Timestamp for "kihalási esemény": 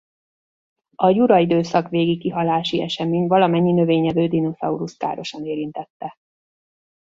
2.17-3.27